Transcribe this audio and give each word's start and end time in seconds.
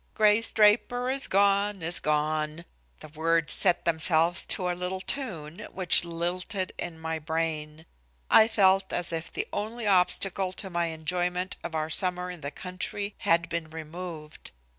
"Grace 0.15 0.51
Draper 0.51 1.11
is 1.11 1.27
gone, 1.27 1.83
is 1.83 1.99
gone." 1.99 2.65
The 3.01 3.07
words 3.09 3.53
set 3.53 3.85
themselves 3.85 4.47
to 4.47 4.67
a 4.67 4.73
little 4.73 4.99
tune, 4.99 5.67
which 5.71 6.03
lilted 6.03 6.73
in 6.79 6.97
my 6.99 7.19
brain. 7.19 7.85
I 8.27 8.47
felt 8.47 8.91
as 8.91 9.13
if 9.13 9.31
the 9.31 9.45
only 9.53 9.85
obstacle 9.85 10.53
to 10.53 10.71
my 10.71 10.85
enjoyment 10.87 11.55
of 11.63 11.75
our 11.75 11.91
summer 11.91 12.31
in 12.31 12.41
the 12.41 12.49
country 12.49 13.13
had 13.19 13.47
been 13.47 13.69
removed. 13.69 14.49